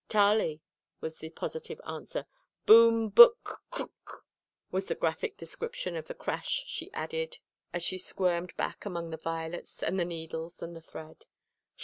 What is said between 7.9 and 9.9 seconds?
squirmed back among the violets